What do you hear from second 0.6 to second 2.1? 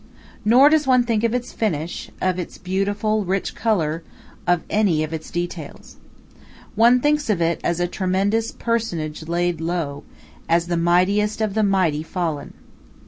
does one think of its finish,